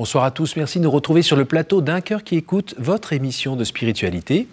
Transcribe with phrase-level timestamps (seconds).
[0.00, 3.12] Bonsoir à tous, merci de nous retrouver sur le plateau d'un cœur qui écoute votre
[3.12, 4.48] émission de spiritualité.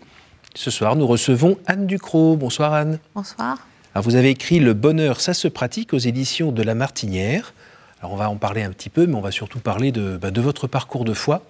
[0.56, 2.36] Ce soir, nous recevons Anne Ducrot.
[2.36, 3.00] Bonsoir Anne.
[3.16, 3.66] Bonsoir.
[3.96, 7.54] Alors, vous avez écrit Le bonheur, ça se pratique aux éditions de La Martinière.
[8.02, 10.32] Alors on va en parler un petit peu, mais on va surtout parler de, bah,
[10.32, 11.44] de votre parcours de foi.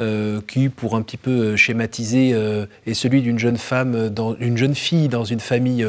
[0.00, 4.34] Euh, qui, pour un petit peu euh, schématiser, euh, est celui d'une jeune femme, dans,
[4.40, 5.86] une jeune fille dans une famille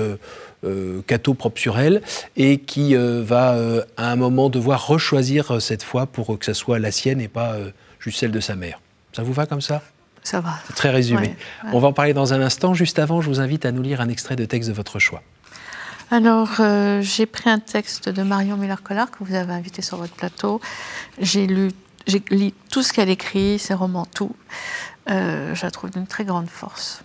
[1.08, 2.02] catho propre sur elle,
[2.38, 3.56] et qui va
[3.98, 7.56] à un moment devoir rechoisir cette foi pour que ça soit la sienne et pas
[8.00, 8.80] juste celle de sa mère.
[9.14, 9.84] Ça vous va comme ça?
[10.24, 10.56] Ça va.
[10.68, 11.36] C'est très résumé.
[11.72, 12.74] On va en parler dans un instant.
[12.74, 15.22] Juste avant, je vous invite à nous lire un extrait de texte de votre choix.
[16.10, 16.60] Alors,
[17.02, 20.62] j'ai pris un texte de Marion Miller-Collard que vous avez invité sur votre plateau.
[21.20, 21.72] J'ai lu
[22.08, 24.36] j'ai lu tout ce qu'elle écrit, ses romans, tout.
[25.10, 27.02] Euh, je la trouve d'une très grande force.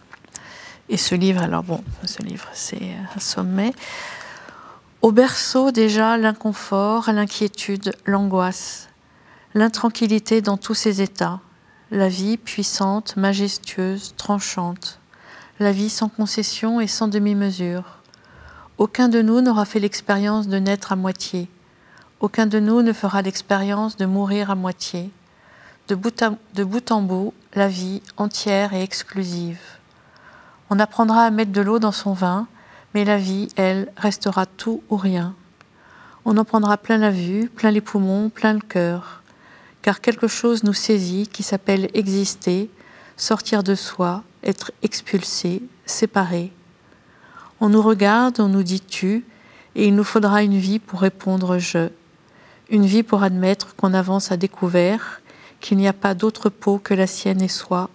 [0.88, 3.72] Et ce livre, alors bon, ce livre, c'est un sommet.
[5.02, 8.88] Au berceau, déjà, l'inconfort, l'inquiétude, l'angoisse,
[9.54, 11.40] l'intranquillité dans tous ses états,
[11.90, 15.00] la vie puissante, majestueuse, tranchante,
[15.58, 17.98] la vie sans concession et sans demi-mesure.
[18.78, 21.48] Aucun de nous n'aura fait l'expérience de naître à moitié
[22.20, 25.10] aucun de nous ne fera l'expérience de mourir à moitié.
[25.88, 29.58] De bout, en bout, la vie entière et exclusive.
[30.68, 32.46] On apprendra à mettre de l'eau dans son vin,
[32.94, 35.34] mais la vie, elle, restera tout ou rien.
[36.26, 39.22] On en prendra plein la vue, plein les poumons, plein le cœur,
[39.80, 42.70] car quelque chose nous saisit qui s'appelle exister,
[43.16, 46.52] sortir de soi, être expulsé, séparé.
[47.60, 49.24] On nous regarde, on nous dit tu,
[49.74, 51.88] et il nous faudra une vie pour répondre je
[52.70, 55.20] une vie pour admettre qu'on avance à découvert,
[55.60, 57.90] qu'il n'y a pas d'autre peau que la sienne et soi.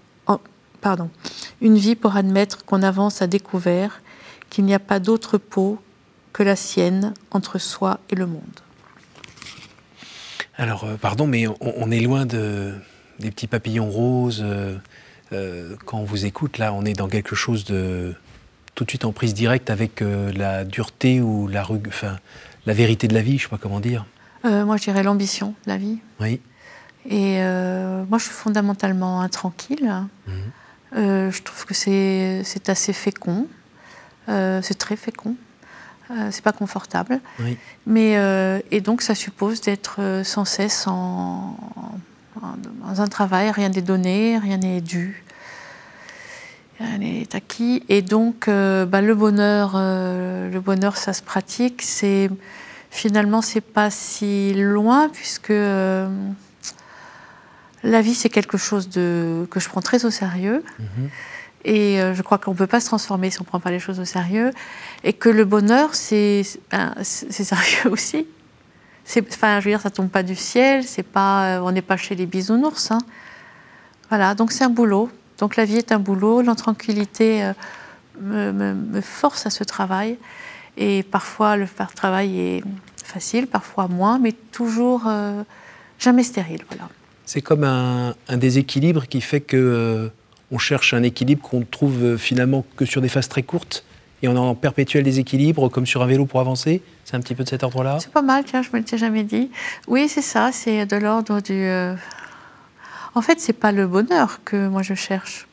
[1.61, 4.01] Une vie pour admettre qu'on avance à découvert,
[4.49, 5.79] qu'il n'y a pas d'autre peau
[6.33, 8.59] que la sienne entre soi et le monde.
[10.57, 12.73] Alors, euh, pardon, mais on, est loin de,
[13.19, 14.43] des petits papillons roses.
[14.45, 14.77] Euh,
[15.33, 18.13] euh, quand on vous écoute, là, on est dans quelque chose de
[18.75, 22.17] tout de suite en prise directe avec la dureté ou la, enfin,
[22.65, 24.05] la vérité de la vie, je ne sais pas comment dire.
[24.45, 25.99] Euh, moi, je dirais l'ambition de la vie.
[26.19, 26.39] Oui.
[27.07, 29.91] Et euh, moi, je suis fondamentalement intranquille.
[30.27, 30.33] Mhm.
[30.97, 33.47] Euh, je trouve que c'est assez fécond.
[34.27, 35.35] c'est très fécond.
[36.31, 37.19] c'est pas confortable.
[37.39, 37.57] Oui.
[37.85, 38.13] Mais,
[38.71, 41.57] et donc, ça suppose d'être sans cesse en,
[42.41, 43.51] dans un travail.
[43.51, 45.23] Rien n'est donné, rien n'est dû.
[46.79, 47.83] Rien n'est acquis.
[47.89, 51.81] Et donc, bah, le bonheur, le bonheur, ça se pratique.
[51.81, 52.29] C'est
[52.95, 56.07] finalement, c'est pas si loin, puisque euh,
[57.83, 60.63] la vie, c'est quelque chose de, que je prends très au sérieux.
[60.79, 61.09] Mhm.
[61.65, 63.71] Et euh, je crois qu'on ne peut pas se transformer si on ne prend pas
[63.71, 64.51] les choses au sérieux.
[65.03, 68.27] Et que le bonheur, c'est ben, sérieux aussi.
[69.17, 71.97] Enfin, je veux dire, ça tombe pas du ciel, c'est pas, euh, on n'est pas
[71.97, 72.91] chez les bisounours.
[72.91, 72.99] Hein.
[74.09, 75.09] Voilà, donc c'est un boulot.
[75.37, 77.51] Donc la vie est un boulot, l'intranquillité
[78.21, 80.17] me, me, force à ce travail.
[80.77, 82.63] Et parfois, le faire travail est
[83.03, 85.43] facile, parfois moins, mais toujours euh,
[85.99, 86.63] jamais stérile.
[86.69, 86.89] Voilà.
[87.25, 90.09] C'est comme un, déséquilibre qui fait que euh,
[90.51, 93.85] on cherche un équilibre qu'on ne trouve euh, finalement que sur des phases très courtes
[94.21, 96.81] et on est en perpétuel déséquilibre comme sur un vélo pour avancer.
[97.03, 97.97] C'est un petit peu de cet ordre-là?
[97.99, 99.51] C'est pas mal, tiens, je me l'étais jamais dit.
[99.87, 101.67] Oui, c'est ça, c'est de l'ordre du.
[103.13, 105.47] En fait, c'est pas le bonheur que moi je cherche,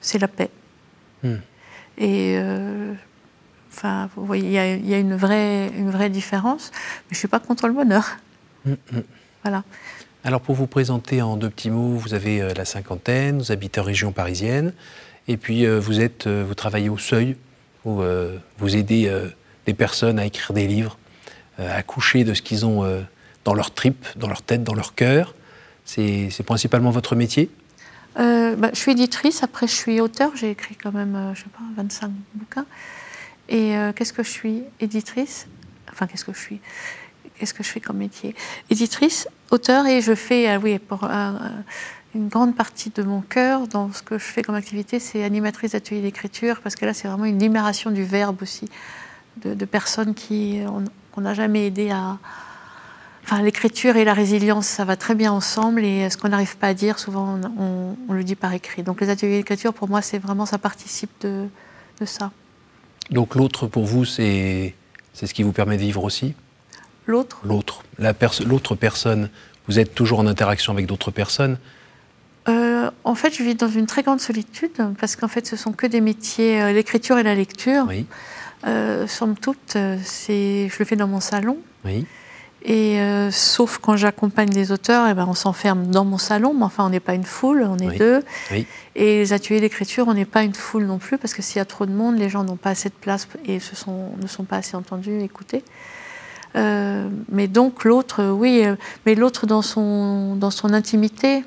[0.00, 0.50] c'est la paix.
[1.22, 1.36] Hmm.
[1.98, 2.38] Et
[3.76, 7.28] Enfin, vous voyez, il y, a, une, vraie, une vraie différence, mais je ne suis
[7.28, 8.16] pas contre le bonheur.
[8.64, 9.02] Mm, mm.
[9.42, 9.64] Voilà.
[10.24, 13.78] Alors, pour vous présenter en deux petits mots, vous avez euh, la cinquantaine, vous habitez
[13.78, 14.72] en région parisienne,
[15.28, 17.36] et puis euh, vous, êtes, euh, vous travaillez au seuil,
[17.84, 18.02] où
[18.58, 19.08] vous aidez
[19.64, 20.98] des personnes à écrire des livres,
[21.56, 22.82] à coucher de ce qu'ils ont
[23.44, 25.36] dans leur tripes, dans leur tête, dans leur cœur.
[25.84, 27.48] C'est principalement votre métier?
[28.16, 31.62] Bah, Je suis éditrice, après je suis auteur, j'ai écrit quand même, je sais pas,
[31.80, 32.66] 25 bouquins.
[33.48, 34.62] Et euh, qu'est-ce que je suis?
[34.80, 35.46] Éditrice
[35.90, 36.60] Enfin, qu'est-ce que je suis?
[37.38, 38.34] Qu'est-ce que je fais comme métier?
[38.70, 41.32] Éditrice, auteur, et je fais, euh, oui, pour euh,
[42.14, 45.72] une grande partie de mon cœur dans ce que je fais comme activité, c'est animatrice
[45.72, 48.68] d'atelier d'écriture, parce que là, c'est vraiment une libération du verbe aussi,
[49.42, 52.18] de, personnes qu'on n'a jamais aidé à.
[53.24, 56.68] Enfin, l'écriture et la résilience, ça va très bien ensemble, et ce qu'on n'arrive pas
[56.68, 58.82] à dire, souvent, on, le dit par écrit.
[58.82, 61.48] Donc, les ateliers d'écriture, pour moi, c'est vraiment, ça participe de
[62.04, 62.30] ça.
[63.10, 64.74] Donc l'autre pour vous, c'est
[65.14, 66.34] ce qui vous permet de vivre aussi
[67.06, 67.82] L'autre L'autre.
[68.46, 69.30] L'autre personne,
[69.68, 71.58] vous êtes toujours en interaction avec d'autres personnes
[72.48, 75.72] euh, En fait, je vis dans une très grande solitude parce qu'en fait, ce sont
[75.72, 77.84] que des métiers, euh, l'écriture et la lecture.
[77.88, 78.06] Oui.
[78.66, 81.58] Euh, somme toute, je le fais dans mon salon.
[81.84, 82.06] Oui.
[82.62, 86.52] Et euh, sauf quand j'accompagne des auteurs, et eh ben, on s'enferme dans mon salon,
[86.52, 88.24] mais enfin on n'est pas une foule, on est deux.
[88.50, 91.60] Et les ateliers d'écriture, on n'est pas une foule non plus, parce que s'il y
[91.60, 94.26] a trop de monde, les gens n'ont pas assez de place et se sont, ne
[94.26, 95.62] sont pas assez entendus, écoutés.
[96.56, 98.74] Euh, mais donc l'autre, oui, euh,
[99.04, 101.44] mais l'autre dans son, dans son intimité.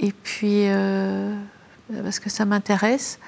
[0.00, 0.66] Et puis,
[2.02, 3.18] parce que ça m'intéresse.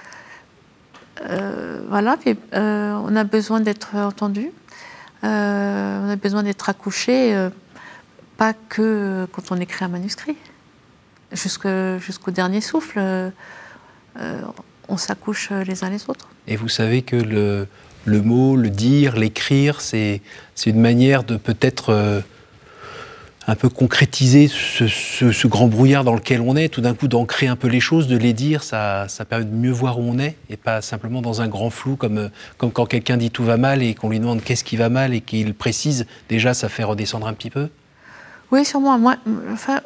[1.89, 2.19] voilà,
[2.53, 4.51] on a besoin d'être entendu.
[5.25, 7.51] Euh, on a besoin d'être accouché, euh,
[8.37, 10.37] pas que quand on écrit un manuscrit.
[11.33, 13.31] Jusqu'au dernier souffle, euh,
[14.89, 16.29] on s'accouche les uns les autres.
[16.49, 17.69] Et vous savez que le,
[18.05, 20.23] le mot, le dire, l'écrire, c'est
[20.67, 22.23] une manière de peut-être
[23.47, 27.57] un peu concrétiser ce, grand brouillard dans lequel on est, tout d'un coup d'ancrer un
[27.57, 30.37] peu les choses, de les dire, ça, ça, permet de mieux voir où on est
[30.51, 33.83] et pas simplement dans un grand flou comme, comme quand quelqu'un dit tout va mal
[33.83, 37.27] et qu'on lui demande qu'est-ce qui va mal et qu'il précise, déjà ça fait redescendre
[37.27, 37.71] un petit peu
[38.51, 38.99] Oui, sûrement.
[38.99, 39.17] Moi,
[39.53, 39.81] enfin,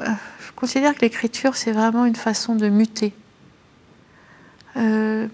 [0.00, 3.12] je considère que l'écriture, c'est vraiment une façon de muter.
[4.76, 5.28] Euh,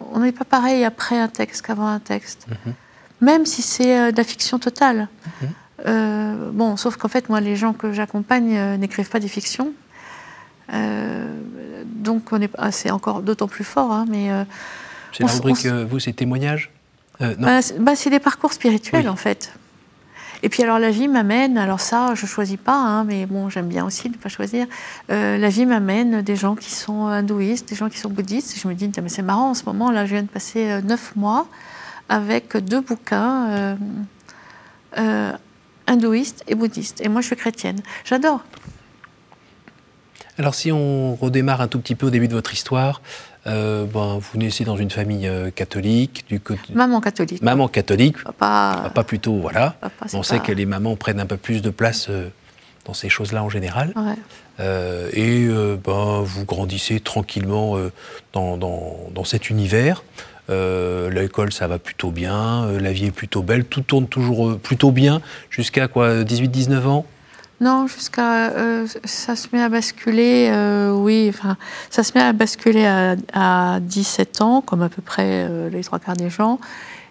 [0.00, 2.74] on n'est pas pareil après un texte qu'avant un texte, mhm.
[3.20, 5.08] même si c'est euh, de la fiction totale.
[5.42, 5.48] Mhm.
[5.86, 9.72] Euh, bon, sauf qu'en fait, moi, les gens que j'accompagne euh, n'écrivent pas des fictions.
[10.72, 11.26] Euh,
[11.84, 13.92] donc, ah, c'est encore d'autant plus fort.
[13.92, 14.30] Hein, mais,
[15.12, 16.70] c'est la rubrique, vous, c'est témoignages
[17.20, 17.34] non.
[17.38, 19.52] Bah, bah, c'est des parcours spirituels, en fait.
[20.44, 23.68] Et puis alors la vie m'amène, alors ça je choisis pas, hein, mais bon j'aime
[23.68, 24.66] bien aussi ne pas choisir.
[25.08, 28.58] la vie m'amène des gens qui sont hindouistes, des gens qui sont bouddhistes.
[28.60, 31.14] je me dis mais c'est marrant en ce moment là je viens de passer neuf
[31.14, 31.46] mois
[32.08, 33.76] avec deux bouquins
[35.86, 37.00] hindouiste et bouddhiste.
[37.00, 37.80] Et moi, je suis chrétienne.
[38.04, 38.42] J'adore.
[40.38, 43.02] Alors, si on redémarre un tout petit peu au début de votre histoire,
[43.46, 46.24] euh, ben, vous naissez dans une famille euh, catholique.
[46.28, 46.40] Du
[46.74, 47.42] Maman catholique.
[47.42, 48.22] Maman catholique.
[48.22, 48.90] Papa.
[48.94, 49.76] Pas plutôt, voilà.
[50.12, 52.28] on sait que les mamans prennent un peu plus de place euh,
[52.84, 53.94] dans ces choses-là en général.
[54.58, 55.48] et
[55.84, 57.76] ben, vous grandissez tranquillement
[58.32, 60.02] dans, dans, dans, cet univers.
[60.52, 64.50] Euh, l'école, ça va plutôt bien, euh, la vie est plutôt belle, tout tourne toujours
[64.50, 65.20] euh, plutôt bien,
[65.50, 67.06] jusqu'à quoi, 18-19 ans?
[67.60, 68.52] Non, jusqu'à
[69.04, 70.50] ça se met à basculer,
[70.92, 71.56] oui, enfin,
[71.90, 72.84] ça se met à basculer
[73.32, 76.58] à, 17 ans, comme à peu près les trois quarts des gens.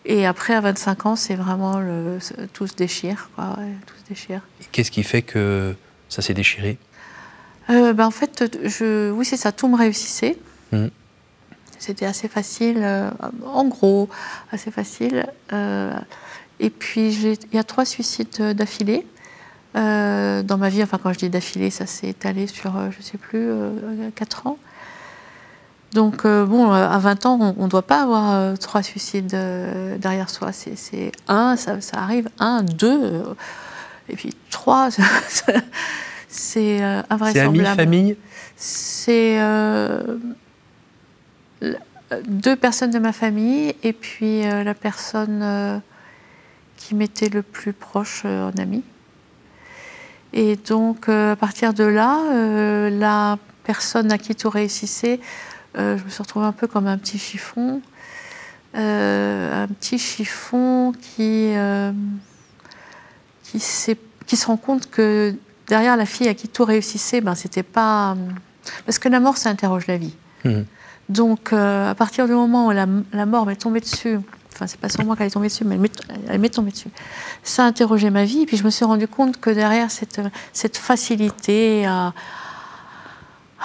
[0.03, 2.17] Et après, à 25 ans, c'est vraiment le,
[2.51, 3.55] tout se déchire, quoi,
[3.85, 4.41] tout se déchire.
[4.73, 5.73] Qu'est-ce qui fait que
[6.09, 6.77] ça s'est déchiré?
[7.69, 10.37] Ben, En fait, je, oui, c'est ça, tout me réussissait.
[10.73, 10.87] Mmh.
[11.81, 13.09] C'était assez facile, euh,
[13.43, 14.07] en gros,
[14.51, 15.25] assez facile.
[15.51, 15.91] Euh,
[16.59, 19.07] et puis, il y a trois suicides d'affilée.
[19.75, 23.01] Euh, dans ma vie, enfin quand je dis d'affilée, ça s'est étalé sur, je ne
[23.01, 23.49] sais plus,
[24.13, 24.57] 4 ans.
[25.93, 29.35] Donc, bon, à 20 ans, on ne doit pas avoir trois suicides
[29.97, 30.51] derrière soi.
[30.51, 33.23] C'est un, ça, arrive, un, deux,
[34.07, 34.89] et puis trois,
[36.27, 37.33] c'est invraisemblable.
[37.33, 38.17] C'est ami, famille?
[38.55, 39.39] C'est
[42.27, 45.77] deux personnes de ma famille et puis euh, la personne euh,
[46.77, 48.83] qui m'était le plus proche euh, en ami.
[50.33, 55.19] Et donc, à partir de là, la personne à qui tout réussissait,
[55.75, 57.81] je me suis retrouvée un peu comme un petit chiffon.
[58.73, 61.51] un petit chiffon qui,
[63.43, 65.35] qui, se rend compte que
[65.67, 68.15] derrière la fille à qui tout réussissait, ben, c'était pas.
[68.85, 70.15] Parce que la mort, ça interroge la vie.
[70.45, 70.61] Mmh.
[71.11, 72.85] Donc, euh, à partir du moment où la,
[73.25, 74.17] mort m'est tombée dessus,
[74.53, 75.77] enfin, c'est pas sur moi qu'elle est tombée dessus, mais
[76.29, 76.87] elle m'est tombée dessus,
[77.43, 78.43] ça a interrogé ma vie.
[78.43, 82.13] Et puis, je me suis rendu compte que derrière cette, facilité à,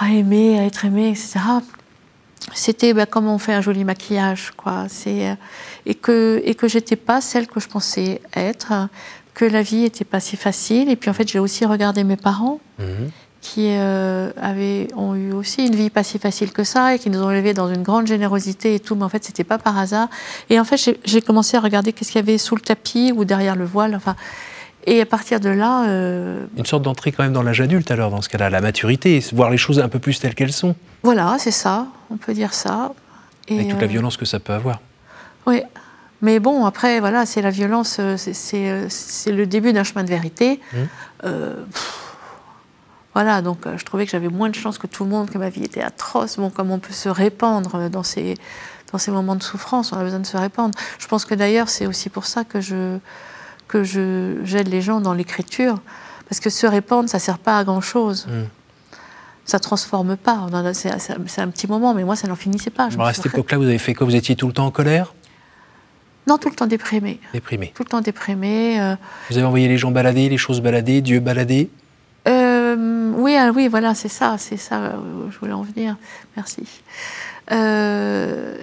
[0.09, 1.39] aimer, à être aimé, etc.,
[2.53, 4.87] c'était bah, comment on fait un joli maquillage, quoi.
[5.07, 5.35] Euh,
[5.85, 8.87] et que et que j'étais pas celle que je pensais être,
[9.33, 10.89] que la vie était pas si facile.
[10.89, 12.59] Et puis en fait, j'ai aussi regardé mes parents.
[12.79, 13.07] Mmh
[13.53, 17.09] qui euh, avaient, ont eu aussi une vie pas si facile que ça et qui
[17.09, 19.77] nous ont élevés dans une grande générosité et tout, mais en fait, c'était pas par
[19.77, 20.09] hasard.
[20.49, 23.23] Et en fait, j'ai commencé à regarder qu'est-ce qu'il y avait sous le tapis ou
[23.23, 23.95] derrière le voile.
[23.95, 24.15] Enfin,
[24.85, 25.87] et à partir de là.
[25.87, 29.23] Euh, une sorte d'entrée quand même dans l'âge adulte, alors, dans ce cas-là, la maturité,
[29.31, 30.75] voir les choses un peu plus telles qu'elles sont.
[31.03, 32.93] Voilà, c'est ça, on peut dire ça.
[33.47, 34.81] Et Avec toute la euh, violence que ça peut avoir.
[35.45, 35.61] Oui.
[36.21, 40.59] Mais bon, après, voilà, c'est la violence, c'est le début d'un chemin de vérité.
[40.73, 41.27] Mmh.
[43.17, 45.39] Voilà, donc euh, je trouvais que j'avais moins de chance que tout le monde, que
[45.39, 46.37] ma vie était atroce.
[46.37, 48.35] Bon, comme on peut se répandre dans ces,
[48.91, 50.77] dans ces moments de souffrance, on a besoin de se répandre.
[50.99, 52.99] Je pense que d'ailleurs, c'est aussi pour ça que je
[53.67, 55.79] que je j'aide les gens dans l'écriture,
[56.29, 58.27] parce que se répandre, ça sert pas à grand chose.
[58.27, 58.43] Mm.
[59.45, 60.45] Ça transforme pas.
[60.75, 62.87] C'est un petit moment, mais moi, ça n'en finissait pas.
[62.99, 64.05] à cette époque-là, vous avez fait quoi?
[64.05, 65.15] Vous étiez tout le temps en colère?
[66.27, 67.19] Non, tout le temps déprimé.
[67.33, 67.73] Déprimé.
[67.73, 68.79] Tout le temps déprimé.
[68.79, 68.95] euh,
[69.31, 71.71] Vous avez envoyé les gens balader, les choses balader, Dieu balader?
[71.71, 71.86] Euh,
[73.17, 75.97] oui, ah oui, voilà, c'est ça, c'est ça où je voulais en venir.
[76.35, 76.63] Merci.
[77.51, 78.57] Euh,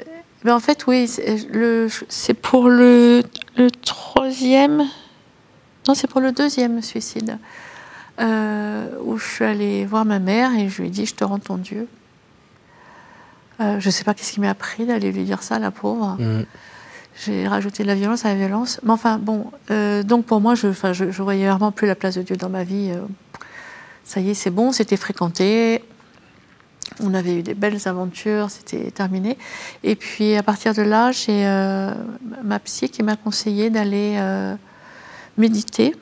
[0.45, 1.39] mais en fait, oui, c'est
[2.09, 3.23] c'est pour le,
[3.57, 4.85] le troisième.
[5.89, 7.39] Non, c'est pour le deuxième suicide.
[8.21, 11.25] euh, où je suis allée voir ma mère et je lui ai dit Je te
[11.25, 11.89] rends ton Dieu.
[13.61, 16.17] Euh, je ne sais pas qu'est-ce qui m'a appris d'aller lui dire ça, la pauvre.
[16.19, 16.47] Mhm.
[17.25, 18.81] J'ai rajouté de la violence à la violence.
[18.85, 21.95] Mais enfin, bon, euh, donc pour moi, je ne je, je voyais vraiment plus la
[21.95, 22.93] place de Dieu dans ma vie.
[24.05, 25.83] Ça y est, c'est bon, c'était fréquenté.
[27.01, 29.39] On avait eu des belles aventures, c'était terminé.
[29.83, 31.93] Et puis à partir de là, j'ai euh,
[32.45, 34.55] ma psy qui m'a conseillé d'aller euh,
[35.39, 35.97] méditer.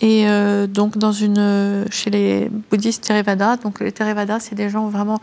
[0.00, 4.88] Et euh, donc dans une, chez les bouddhistes Theravada, donc les Theravada, c'est des gens
[4.88, 5.20] vraiment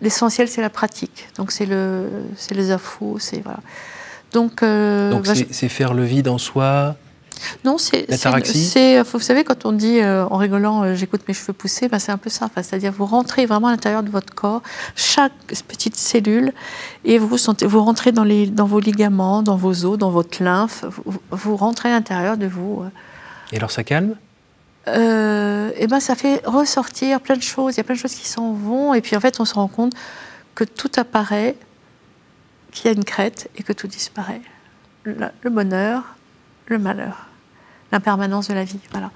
[0.00, 1.26] l'essentiel c'est la pratique.
[1.36, 3.60] Donc c'est le, c'est les afous, c'est voilà.
[4.32, 6.96] Donc, Donc bah, c'est faire le vide en soi.
[7.64, 8.06] Non, c'est.
[8.52, 11.98] c'est- Vous savez, quand on dit euh, en rigolant, euh, j'écoute mes cheveux pousser, bah,
[11.98, 12.46] c'est un peu ça.
[12.46, 14.62] Enfin, C'est-à-dire, vous rentrez vraiment à l'intérieur de votre corps,
[14.96, 15.32] chaque
[15.68, 16.52] petite cellule,
[17.04, 20.42] et vous sentez, vous rentrez dans, les, dans vos ligaments, dans vos os, dans votre
[20.42, 22.82] lymphe, vous, vous rentrez à l'intérieur de vous.
[22.84, 22.88] euh.
[23.52, 24.14] Et alors ça calme?
[24.88, 27.74] Euh, et ben, ça fait ressortir plein de choses.
[27.74, 29.54] Il y a plein de choses qui s'en vont, et puis en fait, on se
[29.54, 29.92] rend compte
[30.54, 31.56] que tout apparaît,
[32.72, 34.40] qu'il y a une crête, et que tout disparaît.
[35.04, 36.16] Le, le bonheur,
[36.66, 37.27] le malheur,
[37.92, 38.78] l'impermanence de la vie.
[38.92, 39.10] Voilà.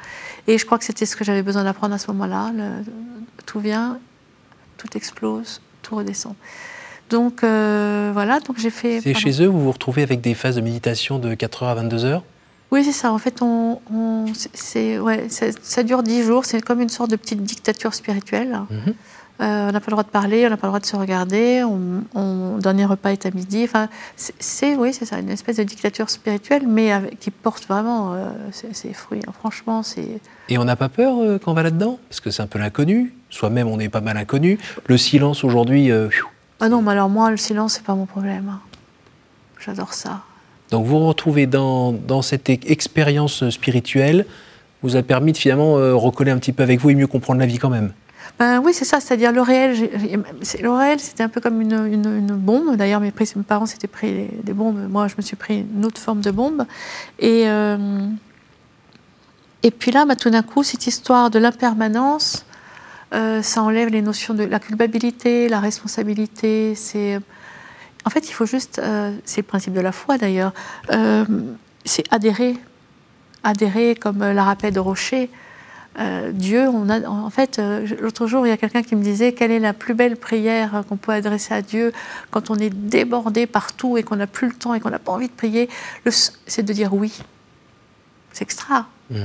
[0.47, 2.51] Et je crois que c'était ce que j'avais besoin d'apprendre à ce moment-là.
[3.47, 3.99] Tout vient,
[4.79, 6.35] tout explose, tout redescend.
[7.11, 9.01] Donc euh, voilà, donc j'ai fait.
[9.03, 12.23] C'est chez eux, vous vous retrouvez avec des phases de méditation de 4h à 22h
[12.71, 13.13] Oui, c'est ça.
[13.13, 16.47] En fait, on, on- c'est- ouais, ça, ça dure dix jours.
[16.47, 18.61] C'est comme une sorte de petite dictature spirituelle.
[18.71, 18.95] Mhm.
[19.41, 20.95] Euh, on n'a pas le droit de parler, on n'a pas le droit de se
[20.95, 21.65] regarder.
[21.65, 23.65] On, on- dernier repas est à midi.
[23.65, 28.13] Enfin, c'est, oui, c'est ça, une espèce de dictature spirituelle, mais avec- qui porte vraiment
[28.15, 29.23] euh, ses, ses fruits.
[29.41, 30.21] Franchement, c'est.
[30.49, 31.99] Et on n'a pas peur euh, quand on va là-dedans?
[32.09, 33.15] Parce que c'est un peu l'inconnu.
[33.31, 34.59] Soi-même, on est pas mal inconnu.
[34.87, 35.91] Le silence aujourd'hui.
[36.61, 38.53] Ah non, mais alors moi, le silence, c'est pas mon problème.
[39.65, 40.21] J'adore ça.
[40.71, 44.27] donc vous vous retrouvez dans, dans cette e- expérience spirituelle,
[44.83, 47.47] vous a permis de finalement recoller un petit peu avec vous et mieux comprendre la
[47.47, 47.93] vie quand même.
[48.39, 49.91] Ben oui, c'est ça, c'est-à-dire le réel.
[50.61, 52.77] Le réel, c'était un peu comme une, bombe.
[52.77, 53.13] D'ailleurs, mes,
[53.47, 54.89] parents s'étaient pris des, bombes.
[54.89, 56.67] Moi, je me suis pris une autre forme de bombe.
[57.19, 58.07] Et, euh,
[59.63, 62.45] et puis là, ben, tout d'un coup, cette histoire de l'impermanence,
[63.15, 66.75] euh, ça enlève les notions de la culpabilité, la responsabilité.
[66.75, 67.21] C'est
[68.05, 68.83] en fait, il faut juste,
[69.25, 70.53] c'est le principe de la foi d'ailleurs,
[71.85, 72.57] c'est adhérer,
[73.45, 75.31] adhérer comme la rappelle de Rocher.
[75.99, 79.03] Euh, Dieu, on a, en fait, euh, l'autre jour, il y a quelqu'un qui me
[79.03, 81.93] disait quelle est la plus belle prière qu'on peut adresser à Dieu
[82.31, 85.13] quand on est débordé partout et qu'on n'a plus le temps et qu'on n'a pas
[85.13, 85.69] envie de prier,
[86.47, 87.13] c'est de dire oui.
[88.33, 88.87] C'est extra.
[89.11, 89.17] Mm.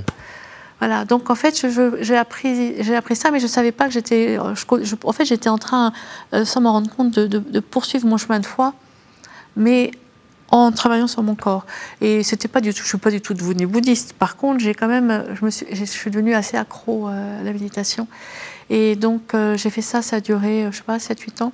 [0.80, 1.66] Voilà, donc en fait,
[2.02, 2.76] j'ai appris,
[3.16, 4.38] ça, mais je ne savais pas que j'étais.
[4.38, 5.92] en fait, j'étais en train,
[6.34, 8.74] euh, sans m'en rendre compte, de, de- de poursuivre mon chemin de foi,
[9.56, 9.90] mais
[10.51, 11.66] en travaillant sur mon corps.
[12.01, 14.13] Et c'était pas du tout, je suis pas du tout devenue bouddhiste.
[14.13, 17.44] Par contre, j'ai quand même, je me suis, je suis devenue assez accro euh, à
[17.44, 18.08] la méditation.
[18.70, 21.54] Et donc, euh, j'ai fait ça, ça a duré, euh, je sais pas, 7-8 ans.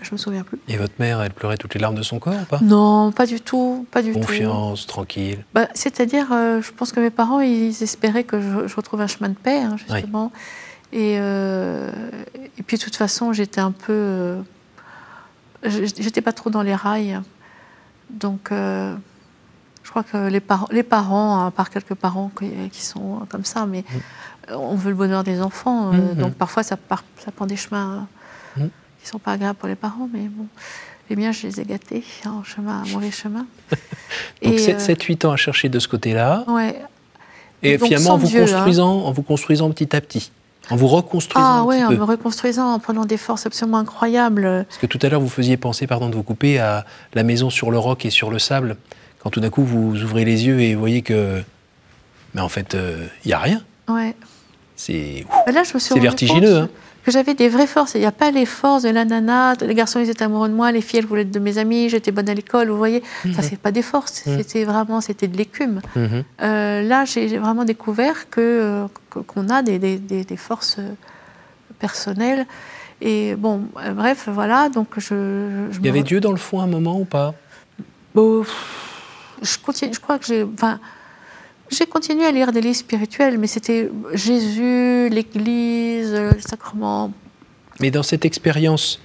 [0.00, 0.60] Je me souviens plus.
[0.68, 2.60] Et votre mère, elle pleurait toutes les larmes de son corps ou pas?
[2.62, 4.20] Non, pas du tout, pas du tout.
[4.20, 5.44] Confiance, tranquille.
[5.54, 9.08] Bah, C'est-à-dire, euh, je pense que mes parents, ils espéraient que je, je retrouve un
[9.08, 10.30] chemin de paix, hein, justement.
[10.92, 11.90] Et, euh,
[12.58, 13.92] et puis, de toute façon, j'étais un peu.
[13.92, 14.40] euh,
[15.64, 17.20] j'étais pas trop dans les rails.
[18.10, 18.94] Donc, euh,
[19.82, 23.44] je crois que les, par- les parents, à part quelques parents qui, qui sont comme
[23.44, 23.84] ça, mais
[24.50, 25.92] euh, on veut le bonheur des enfants.
[25.92, 26.14] euh, Mhm.
[26.16, 28.06] Donc, parfois, ça, part- ça prend des chemins
[28.58, 28.66] euh,
[29.02, 30.46] qui sont pas agréables pour les parents, mais bon.
[31.10, 33.46] Les miens, je les ai gâtés en chemin, un mauvais chemin.
[33.70, 33.78] Donc
[34.42, 36.44] Et, euh, 7-8 ans à chercher de ce côté-là.
[36.48, 36.82] ouais,
[37.62, 38.46] Et Donc, finalement, en vous, Dieu, hein.
[38.46, 40.30] construisant, en vous construisant petit à petit.
[40.70, 41.96] En vous reconstruisant Ah petit en peu.
[41.96, 44.66] me reconstruisant, en prenant des forces absolument incroyables.
[44.68, 46.84] Parce que tout à l'heure, vous faisiez penser, pardon de vous couper, à
[47.14, 48.76] la maison sur le roc et sur le sable.
[49.22, 51.42] Quand tout d'un coup, vous ouvrez les yeux et vous voyez que.
[52.34, 52.76] Mais en fait,
[53.24, 53.62] il n'y a rien.
[53.88, 54.14] Ouais.
[54.76, 55.26] C'est.
[55.46, 56.87] Mais là, je me suis C'est rendu vertigineux, compte hein.
[57.08, 57.94] Que j'avais des vraies forces.
[57.94, 59.54] Il n'y a pas les forces de la nana.
[59.62, 60.72] Les garçons, ils étaient amoureux de moi.
[60.72, 61.88] Les filles, elles voulaient être de mes amis.
[61.88, 62.68] J'étais bonne à l'école.
[62.68, 63.02] Vous voyez,
[63.34, 64.26] ça, c'est pas des forces.
[64.26, 64.36] Mhm.
[64.36, 65.80] C'était vraiment, c'était de l'écume.
[65.96, 66.22] Mhm.
[66.42, 70.76] Euh, là, j'ai vraiment découvert que euh, que- qu'on a des, des- des- des forces
[70.80, 70.92] euh,
[71.78, 72.44] personnelles.
[73.00, 73.62] Et bon,
[73.96, 74.68] bref, voilà.
[74.68, 75.14] Donc, je.
[75.80, 77.32] Il y avait Dieu dans le fond à un moment ou pas?
[78.14, 78.44] Bon,
[79.40, 80.78] je continue, je crois que j'ai, enfin,
[81.70, 87.12] j'ai continué à lire des livres spirituels, mais c'était Jésus, l'Église, le sacrement.
[87.80, 89.00] Mais dans cette expérience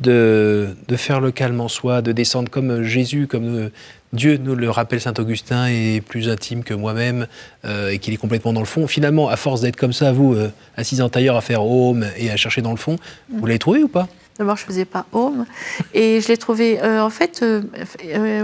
[0.00, 3.70] de, de, faire le calme en soi, de descendre comme Jésus, comme
[4.12, 7.26] Dieu nous le rappelle Saint Augustin, est plus intime que moi-même
[7.64, 8.86] euh, et qu'il est complètement dans le fond.
[8.86, 12.30] Finalement, à force d'être comme ça, vous, euh, assis en tailleur à faire home et
[12.30, 12.96] à chercher dans le fond,
[13.30, 14.08] vous l'avez trouvé ou pas?
[14.38, 15.46] D'abord, je ne faisais pas home.
[15.94, 16.80] Et je l'ai trouvé.
[16.82, 17.44] Euh, en fait,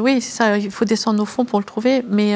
[0.01, 2.03] oui, c'est ça, il faut descendre au fond pour le trouver.
[2.09, 2.35] Mais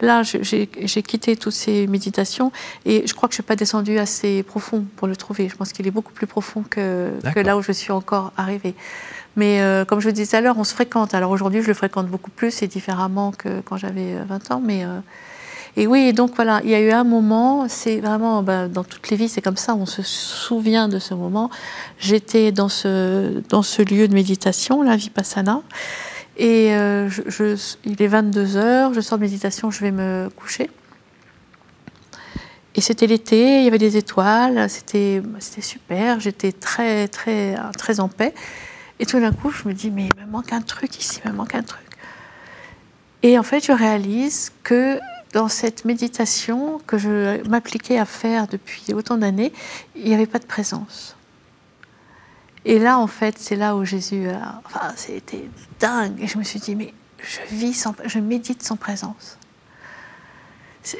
[0.00, 2.52] là, j'ai quitté toutes ces méditations
[2.84, 5.48] et je crois que je ne suis pas descendue assez profond pour le trouver.
[5.48, 8.74] Je pense qu'il est beaucoup plus profond que, que, là où je suis encore arrivée.
[9.36, 11.14] Mais euh, comme je vous disais tout à l'heure, on se fréquente.
[11.14, 14.62] Alors aujourd'hui, je le fréquente beaucoup plus et différemment que quand j'avais 20 euh, ans.
[14.62, 15.00] Mais, euh,
[15.76, 19.08] et oui, donc voilà, il y a eu un moment, c'est vraiment, ben, dans toutes
[19.10, 21.50] les vies, c'est comme ça, on se souvient de ce moment.
[21.98, 25.62] J'étais dans ce, dans ce lieu de méditation, la Vipassana.
[26.36, 30.70] Et je, il est 22 heures, je sors de méditation, je vais me coucher.
[32.74, 38.08] Et c'était l'été, il y avait des étoiles, c'était super, j'étais très, très, très en
[38.08, 38.34] paix.
[38.98, 41.30] Et tout d'un coup, je me dis, mais il me manque un truc ici, il
[41.32, 41.84] me manque un truc.
[43.22, 44.98] Et en fait, je réalise que
[45.32, 49.52] dans cette méditation que je m'appliquais à faire depuis autant d'années,
[49.96, 51.16] il n'y avait pas de présence.
[52.64, 54.60] Et là, en fait, c'est là où Jésus a.
[54.64, 55.48] Enfin, c'était
[55.80, 56.20] dingue.
[56.20, 57.94] Et je me suis dit, mais je vis sans.
[58.04, 59.38] Je médite sans présence.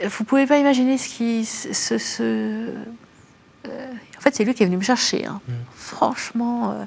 [0.04, 1.44] Vous pouvez pas imaginer ce qui.
[1.44, 2.22] Ce, ce,
[3.68, 5.26] euh, en fait, c'est lui qui est venu me chercher.
[5.26, 5.40] Hein.
[5.46, 5.52] Mm.
[5.74, 6.72] Franchement.
[6.72, 6.84] Euh,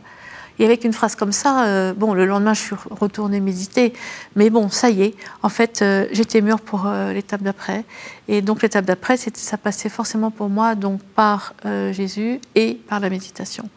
[0.60, 3.94] et avec une phrase comme ça, euh, bon, le lendemain, je suis retournée méditer.
[4.36, 7.84] Mais bon, ça y est, en fait, euh, j'étais mûre pour euh, l'étape d'après.
[8.28, 11.54] Et donc, l'étape d'après, ça passait forcément pour moi donc par
[11.92, 13.70] Jésus et par la méditation.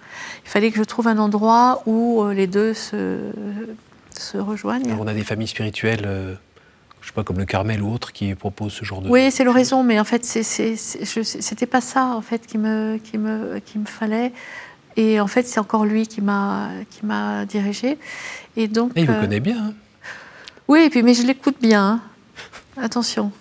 [0.44, 3.18] Il fallait que je trouve un endroit où les deux se,
[4.18, 4.96] se rejoignent.
[4.98, 6.38] on a des familles spirituelles
[7.00, 9.08] je sais pas, comme le Carmel ou autre, qui proposent ce genre de...
[9.08, 13.60] Oui, c'est l'oraison, mais en fait, c'était pas ça en fait qui me, qui me,
[13.60, 14.32] qui me fallait.
[14.98, 17.98] Et en fait, c'est encore lui qui m'a qui m'a dirigé.
[18.56, 18.90] Et donc.
[18.96, 19.66] il vous euh, connaît bien.
[19.66, 19.74] Hein.
[20.66, 22.02] oui, et puis mais je l'écoute bien.
[22.76, 22.82] Hein.
[22.82, 23.32] Attention.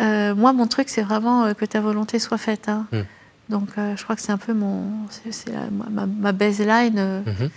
[0.00, 2.66] Euh, moi, mon truc, c'est vraiment euh, que ta volonté soit faite.
[2.66, 2.86] Hein.
[2.92, 3.02] Hmm.
[3.50, 4.84] Donc, je crois que c'est un peu mon,
[5.30, 7.50] c'est ma, ma, baseline mhm.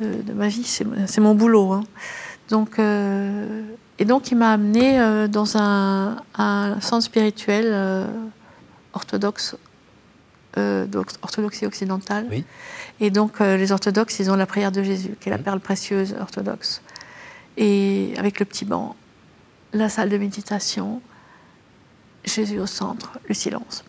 [0.00, 0.64] de, de, ma vie.
[0.64, 1.82] C'est mon boulot.
[2.48, 8.06] Donc, et donc, il m'a amené dans un, un centre spirituel
[8.94, 9.56] orthodoxe
[10.58, 10.86] euh,
[11.22, 12.26] orthodoxie occidentale.
[13.00, 15.60] Et donc, euh, les orthodoxes, ils ont la prière de Jésus, qui est la perle
[15.60, 16.82] précieuse orthodoxe.
[17.56, 18.96] Et avec le petit banc,
[19.72, 21.00] la salle de méditation,
[22.24, 23.84] Jésus au centre, le silence.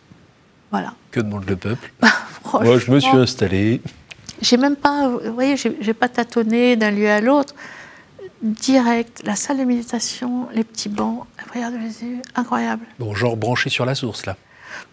[0.71, 0.93] Voilà.
[1.11, 1.91] Que demande le peuple?
[2.53, 3.81] Moi, je me suis installé.
[4.41, 7.55] J'ai même pas, vous voyez, j'ai pas tâtonné d'un lieu à l'autre.
[8.41, 12.85] Direct, la salle de méditation, les petits bancs, la prière de Jésus, incroyable.
[12.99, 14.37] Bon, genre branché sur la source, là.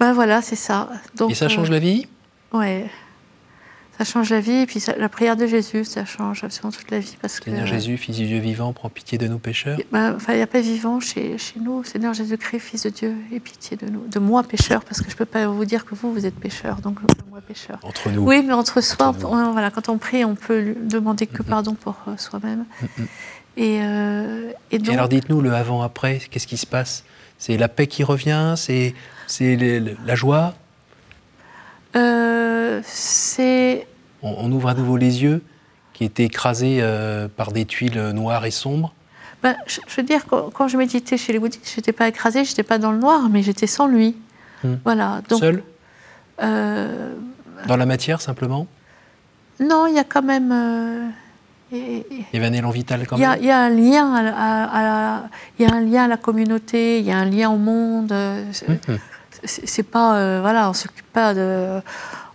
[0.00, 0.88] Ben voilà, c'est ça.
[1.16, 2.06] Donc, et ça change la vie?
[2.54, 2.86] Euh, Ouais.
[3.98, 6.98] Ça change la vie, et puis la prière de Jésus, ça change absolument toute la
[6.98, 7.16] vie.
[7.22, 9.78] Parce Seigneur Jésus, Fils du Dieu vivant, prends pitié de nos pécheurs.
[9.92, 11.84] Ben, enfin, il n'y a pas vivant chez, chez nous.
[11.84, 14.04] Seigneur Jésus-Christ, Fils de Dieu, aie pitié de nous.
[14.08, 16.34] De moi, pécheur, parce que je ne peux pas vous dire que vous, vous êtes
[16.34, 17.78] pécheur, donc de moi, pécheur.
[17.84, 18.22] Entre nous.
[18.22, 22.16] Oui, mais entre soi, voilà, quand on prie, on peut demander que pardon pour euh,
[22.16, 22.64] soi-même.
[23.56, 24.88] et, euh, et, donc...
[24.88, 27.04] et alors, dites-nous le avant-après, qu'est-ce qui se passe?
[27.38, 28.94] C'est la paix qui revient C'est
[29.26, 29.56] c'est
[30.04, 30.54] la joie
[31.96, 33.86] euh, C'est.
[34.22, 35.42] On, ouvre à nouveau les yeux,
[35.92, 38.94] qui étaient écrasés euh, par des tuiles noires et sombres
[39.42, 42.50] ben, je, veux dire, quand, je méditais chez les bouddhistes, je n'étais pas écrasée, je
[42.50, 44.16] n'étais pas dans le noir, mais j'étais sans lui.
[44.62, 44.76] Hmm.
[44.84, 45.20] Voilà.
[45.28, 45.62] Donc, Seul
[46.42, 47.14] euh,
[47.66, 48.66] Dans la matière, simplement?
[49.60, 51.12] Non, il y a quand même.
[51.74, 53.36] Il y avait un élan vital quand même.
[53.40, 55.24] Il y, a un lien à,
[55.58, 58.14] il y a un lien à la communauté, il y a un lien au monde.
[59.44, 61.80] C'est pas euh, voilà, on s'occupe pas de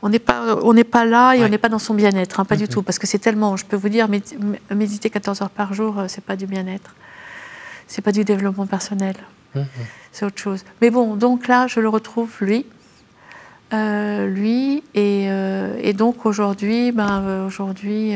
[0.02, 2.46] on n'est pas on n'est pas là et on n'est pas dans son bien-être, hein,
[2.46, 2.70] pas du mm-hmm.
[2.70, 3.58] tout, parce que c'est tellement.
[3.58, 4.08] Je peux vous dire,
[4.70, 6.96] méditer 14 heures par jour, euh, c'est pas du bien-être,
[7.88, 9.16] c'est pas du développement personnel,
[9.56, 9.64] mm-hmm.
[10.12, 10.64] c'est autre chose.
[10.82, 12.66] Mais bon, donc là, je le retrouve lui,
[13.74, 15.26] euh, lui, et,
[15.82, 18.16] et donc aujourd'hui, ben aujourd'hui.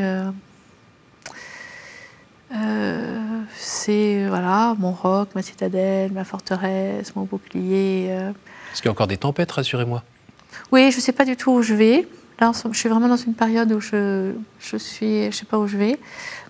[3.55, 8.11] C'est voilà mon roc, ma citadelle, ma forteresse, mon bouclier,
[8.73, 10.03] est-ce qu'il y a encore des tempêtes, rassurez-moi?
[10.71, 12.07] Oui, je ne sais pas du tout où je vais.
[12.39, 15.59] Là, je suis vraiment dans une période où je, je suis, je ne sais pas
[15.59, 15.99] où je vais.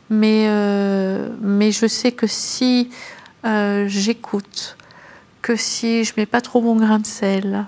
[0.09, 2.89] Mais, euh, mais je sais que si
[3.45, 4.77] euh, j'écoute,
[5.41, 7.65] que si je ne mets pas trop mon grain de sel,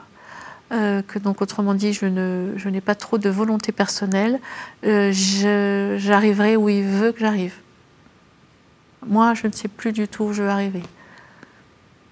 [0.72, 4.40] euh, que donc autrement dit, je, ne, je n'ai pas trop de volonté personnelle,
[4.84, 7.56] j'arriverai où il veut que j'arrive.
[9.08, 10.84] Moi, je ne sais plus du tout où je vais arriver.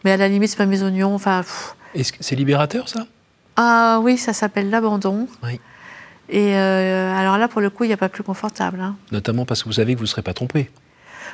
[0.03, 1.15] Mais à la limite, c'est pas mes oignons.
[1.15, 1.43] Enfin,
[2.19, 3.05] c'est libérateur, ça?
[3.55, 5.27] Ah oui, ça s'appelle l'abandon.
[5.43, 5.59] Oui.
[6.29, 8.79] Et alors là, pour le coup, il n'y a pas plus confortable.
[8.81, 8.95] Hein.
[9.11, 10.71] Notamment parce que vous savez que vous ne serez pas trompé.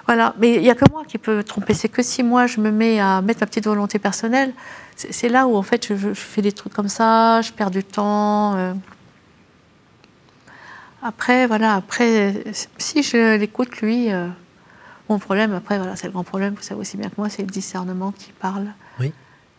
[0.06, 1.74] Voilà, mais il n'y a que moi qui peux tromper.
[1.74, 4.54] C'est que si moi je me mets à mettre ma petite volonté personnelle,
[4.95, 8.56] c'est là où en fait je, fais des trucs comme ça, je perds du temps.
[8.56, 8.74] Euh.
[11.02, 12.43] Après, voilà, après,
[12.78, 14.28] si je l'écoute lui, euh,
[15.10, 17.41] mon problème, après, voilà, c'est le grand problème, vous savez aussi bien que moi, c'est
[17.41, 18.67] le discernement qui parle.
[19.00, 19.08] Oui.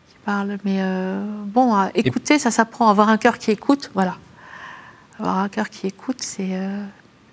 [0.09, 2.89] Qui parle, mais euh, bon, écouter, ça s'apprend.
[2.89, 4.17] Avoir un cœur qui écoute, voilà.
[5.19, 6.49] Avoir un cœur qui écoute, c'est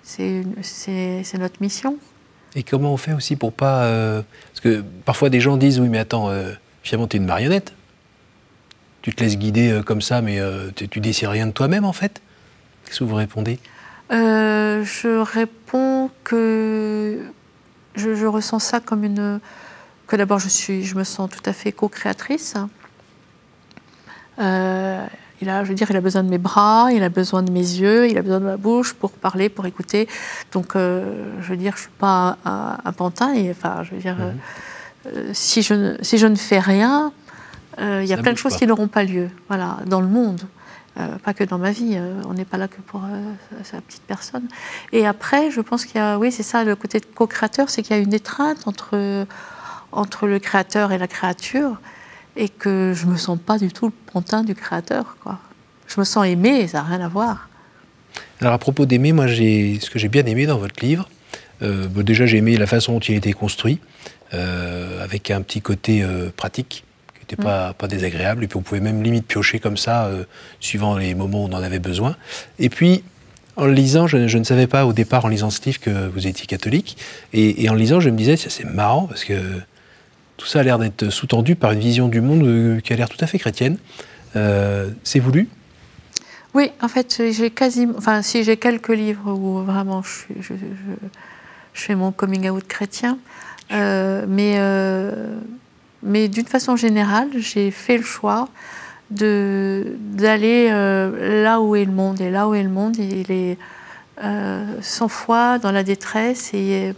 [0.08, 1.98] c'est notre mission.
[2.54, 3.84] Et comment on fait aussi pour pas.
[3.84, 6.52] Euh, parce que parfois des gens disent oui, mais attends, euh,
[6.82, 7.74] finalement, tu es une marionnette.
[9.02, 10.40] Tu te laisses guider euh, comme ça, mais
[10.74, 12.20] tu, tu décides rien de toi-même, en fait
[12.84, 13.58] Qu'est-ce que vous répondez?
[14.10, 17.20] Je réponds que
[17.98, 19.40] je, ressens ça comme une.
[20.06, 22.54] que d'abord, je, suis, je me sens tout à fait co-créatrice.
[25.40, 27.52] Il a, je veux dire, il a besoin de mes bras, il a besoin de
[27.52, 30.08] mes yeux, il a besoin de ma bouche pour parler, pour écouter.
[30.52, 33.32] Donc, euh, je veux dire, je suis pas un, pantin.
[33.34, 34.34] Et, enfin, je veux dire, mhm.
[35.06, 37.12] euh, si, je ne, si je ne fais rien,
[37.78, 39.30] euh, il y a plein de choses qui n'auront pas lieu.
[39.48, 40.40] Voilà, dans le monde.
[41.24, 43.02] Pas que dans ma vie, on n'est pas là que pour
[43.62, 44.48] sa petite personne.
[44.92, 47.96] Et après, je pense qu'il y a, oui, c'est ça, le côté co-créateur, c'est qu'il
[47.96, 49.26] y a une étreinte entre,
[49.92, 51.80] entre le créateur et la créature
[52.38, 55.16] et que je me sens pas du tout le pantin du créateur.
[55.22, 55.38] Quoi.
[55.86, 57.48] Je me sens aimée, ça n'a rien à voir.
[58.40, 61.08] Alors à propos d'aimer, moi j'ai ce que j'ai bien aimé dans votre livre.
[61.62, 63.80] Euh, déjà j'ai aimé la façon dont il a été construit,
[64.32, 66.84] euh, avec un petit côté euh, pratique
[67.30, 68.44] n'était pas, désagréable.
[68.44, 70.10] Et puis on pouvait même limite piocher comme ça,
[70.60, 72.16] suivant les moments où on en avait besoin.
[72.58, 73.02] Et puis
[73.58, 76.28] en le lisant, je, ne savais pas au départ en lisant ce livre que vous
[76.28, 76.96] étiez catholique.
[77.32, 79.34] Et, en le lisant, je me disais, c'est marrant parce que
[80.36, 83.08] tout ça a l'air d'être sous-tendu par une vision du monde euh, qui a l'air
[83.08, 83.76] tout à fait chrétienne.
[84.36, 85.48] Euh, c'est voulu?
[86.54, 87.94] Oui, en fait, j'ai quasiment.
[87.98, 90.54] Enfin, si j'ai quelques livres où vraiment je,
[91.74, 93.18] fais mon coming out chrétien,
[93.72, 94.56] euh, mais,
[96.02, 98.48] mais d'une façon générale, j'ai fait le choix
[99.10, 102.20] d'aller là où est le monde.
[102.20, 103.58] Et là où est le monde, il est
[104.80, 106.94] sans foi, dans la détresse et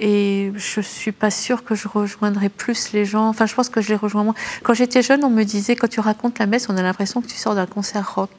[0.00, 3.28] et je suis pas sûre que je rejoindrai plus les gens.
[3.28, 4.34] Enfin, je pense que je les rejoins moins.
[4.62, 7.26] Quand j'étais jeune, on me disait, quand tu racontes la messe, on a l'impression que
[7.26, 8.30] tu sors d'un concert rock.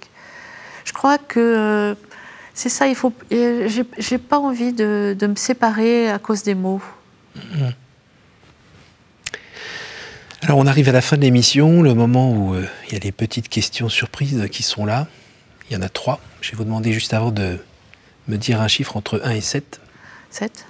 [0.85, 1.95] Je crois que euh,
[2.53, 3.11] c'est ça, il faut.
[3.29, 6.81] J'ai pas envie de, me séparer à cause des mots.
[7.37, 7.73] Mm-hmm.
[10.49, 12.99] Alors, on arrive à la fin de l'émission, le moment où euh, il y a
[12.99, 15.05] des petites questions surprises qui sont là.
[15.69, 16.19] Il y en a trois.
[16.41, 17.59] Je vais vous demander juste avant de
[18.27, 19.79] me dire un chiffre entre 1 et 7.
[20.31, 20.65] 7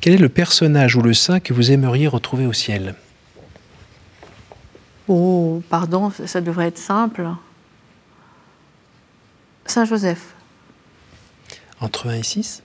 [0.00, 2.94] Quel est le personnage ou le saint que vous aimeriez retrouver au ciel?
[5.08, 7.28] Oh, pardon, ça devrait être simple.
[9.64, 10.36] Saint Joseph.
[11.80, 12.62] Entre 1 et 6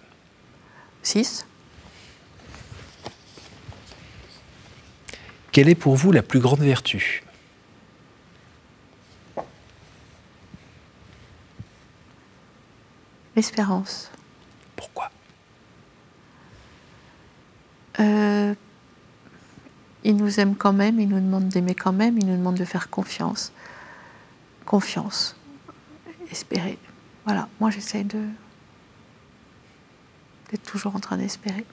[1.02, 1.48] 6.
[5.52, 7.24] Quelle est pour vous la plus grande vertu?
[13.36, 14.12] L'espérance.
[14.76, 15.12] Pourquoi?
[18.00, 18.54] Euh,
[20.04, 22.66] il nous aime quand même, il nous demande d'aimer quand même, il nous demande de
[22.66, 23.52] faire confiance.
[24.66, 25.36] Confiance.
[26.32, 26.78] Espérer.
[27.26, 28.26] Voilà, moi j'essaie de
[30.50, 31.66] d'être toujours en train d'espérer.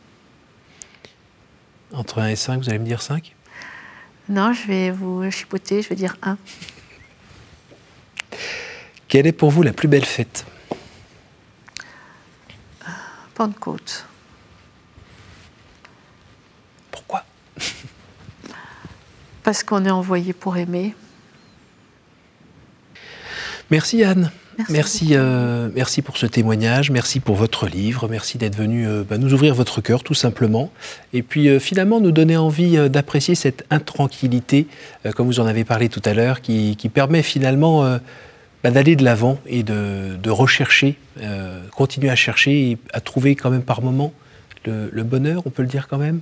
[1.93, 3.35] Entre 1 et 5, vous allez me dire 5
[4.29, 6.37] Non, je vais vous chipoter, je vais dire 1.
[9.09, 10.45] Quelle est pour vous la plus belle fête?
[13.35, 14.05] Pentecôte.
[19.43, 20.95] Parce qu'on est envoyé pour aimer.
[23.71, 24.31] Merci Anne.
[24.71, 29.17] Merci, euh, merci, pour ce témoignage, merci pour votre livre, merci d'être venu euh, bah,
[29.17, 30.73] nous ouvrir votre cœur tout simplement,
[31.13, 34.67] et puis euh, finalement nous donner envie d'apprécier cette intranquillité,
[35.15, 37.83] comme vous en avez parlé tout à l'heure, qui, permet finalement
[38.65, 40.99] bah, d'aller de l'avant et de, de rechercher,
[41.77, 44.13] continuer à chercher et à trouver quand même par moments
[44.67, 46.21] le bonheur, on peut le dire quand même?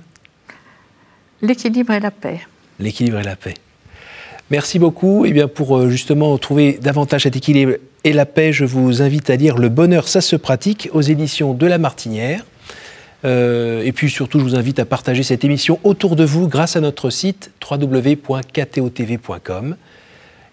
[1.41, 2.41] L'équilibre et la paix.
[2.79, 3.55] L'équilibre et la paix.
[4.49, 5.25] Merci beaucoup.
[5.25, 9.01] Et eh bien pour euh, justement trouver davantage cet équilibre et la paix, je vous
[9.01, 12.43] invite à lire Le bonheur, ça se pratique aux éditions de La Martinière.
[13.25, 16.77] Euh, et puis surtout, je vous invite à partager cette émission autour de vous grâce
[16.77, 19.75] à notre site www.ktotv.com.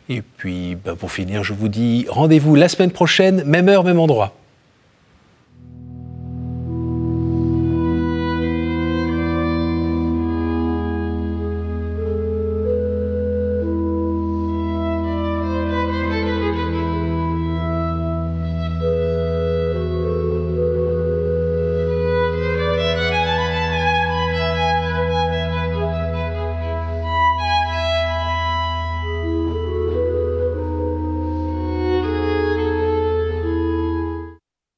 [0.08, 4.00] Et puis, ben, pour finir, je vous dis rendez-vous la semaine prochaine, même heure, même
[4.00, 4.34] endroit.